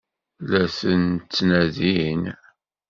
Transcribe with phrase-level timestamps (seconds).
[0.49, 2.23] La tent-ttnadin?